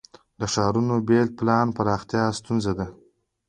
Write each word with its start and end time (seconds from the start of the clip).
د 0.39 0.41
ښارونو 0.53 0.95
بې 1.07 1.19
پلانه 1.37 1.73
پراختیا 1.77 2.23
ستونزه 2.39 2.71
ده. 2.79 2.87